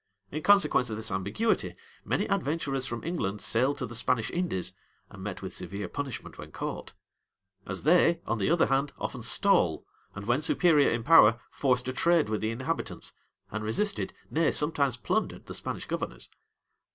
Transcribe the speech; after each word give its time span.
In 0.31 0.41
consequence 0.41 0.89
of 0.89 0.97
this 0.97 1.11
ambiguity, 1.11 1.75
many 2.03 2.25
adventurers 2.27 2.87
from 2.87 3.03
England 3.03 3.39
sailed 3.39 3.77
to 3.77 3.85
the 3.85 3.93
Spanish 3.93 4.31
Indies, 4.31 4.73
and 5.11 5.21
met 5.21 5.43
with 5.43 5.53
severe 5.53 5.87
punishment 5.87 6.39
when 6.39 6.51
caught; 6.51 6.93
as 7.67 7.83
they, 7.83 8.19
on 8.25 8.39
the 8.39 8.49
other 8.49 8.65
hand, 8.65 8.93
often 8.97 9.21
stole, 9.21 9.85
and 10.15 10.25
when 10.25 10.41
superior 10.41 10.89
in 10.89 11.03
power, 11.03 11.39
forced 11.51 11.87
a 11.87 11.93
trade 11.93 12.29
with 12.29 12.41
the 12.41 12.49
inhabitants, 12.49 13.13
and 13.51 13.63
resisted, 13.63 14.11
nay, 14.31 14.49
sometimes 14.49 14.97
plundered, 14.97 15.45
the 15.45 15.53
Spanish 15.53 15.85
governors. 15.85 16.29